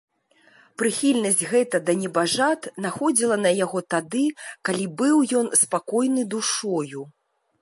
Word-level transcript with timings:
Прыхільнасць 0.81 1.43
гэта 1.51 1.81
да 1.89 1.95
небажат 1.99 2.61
находзіла 2.85 3.35
на 3.45 3.51
яго 3.65 3.79
тады, 3.97 4.25
калі 4.71 4.85
быў 5.03 5.17
ён 5.43 5.47
спакойны 5.63 6.27
душою. 6.37 7.11